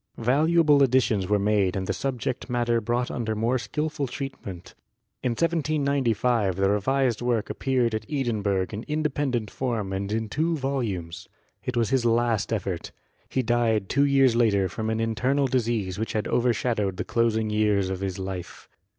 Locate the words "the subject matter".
1.85-2.81